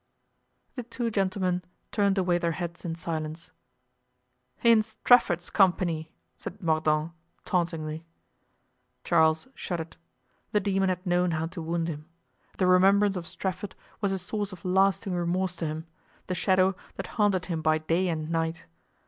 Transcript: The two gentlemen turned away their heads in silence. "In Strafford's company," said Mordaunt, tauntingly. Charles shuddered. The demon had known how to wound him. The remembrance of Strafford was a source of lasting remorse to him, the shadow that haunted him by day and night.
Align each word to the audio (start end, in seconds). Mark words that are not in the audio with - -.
The 0.73 0.81
two 0.81 1.11
gentlemen 1.11 1.61
turned 1.91 2.17
away 2.17 2.39
their 2.39 2.53
heads 2.53 2.83
in 2.83 2.95
silence. 2.95 3.51
"In 4.63 4.81
Strafford's 4.81 5.51
company," 5.51 6.11
said 6.35 6.59
Mordaunt, 6.59 7.11
tauntingly. 7.45 8.03
Charles 9.03 9.47
shuddered. 9.53 9.97
The 10.53 10.59
demon 10.59 10.89
had 10.89 11.05
known 11.05 11.29
how 11.37 11.45
to 11.45 11.61
wound 11.61 11.87
him. 11.87 12.07
The 12.57 12.65
remembrance 12.65 13.15
of 13.15 13.27
Strafford 13.27 13.75
was 14.01 14.11
a 14.11 14.17
source 14.17 14.51
of 14.51 14.65
lasting 14.65 15.13
remorse 15.13 15.55
to 15.57 15.67
him, 15.67 15.85
the 16.25 16.33
shadow 16.33 16.75
that 16.95 17.05
haunted 17.21 17.45
him 17.45 17.61
by 17.61 17.77
day 17.77 18.07
and 18.07 18.27
night. 18.31 18.65